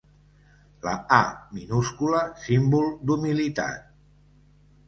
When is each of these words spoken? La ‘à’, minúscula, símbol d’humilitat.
La 0.85 0.93
‘à’, 1.17 1.19
minúscula, 1.59 2.23
símbol 2.47 2.91
d’humilitat. 3.11 3.89